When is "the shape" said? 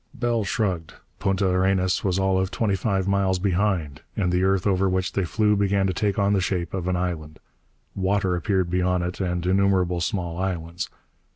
6.33-6.73